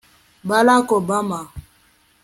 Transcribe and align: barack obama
barack 0.47 0.89
obama 0.99 1.39